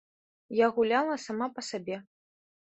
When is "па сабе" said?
1.59-2.01